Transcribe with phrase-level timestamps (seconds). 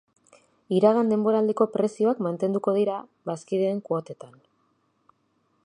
[0.77, 2.95] Iragan denboraldiko prezioak mantenduko dira
[3.31, 4.35] bazkideen kuotetean.